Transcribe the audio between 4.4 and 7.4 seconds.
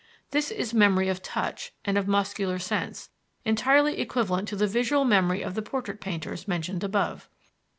to the visual memory of the portrait painters mentioned above.